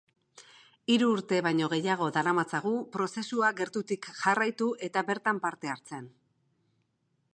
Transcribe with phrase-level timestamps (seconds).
[0.93, 6.13] Hiru urte baino gehiago daramatzagu prozesua gertutik jarraitu eta bertan parte hartzen.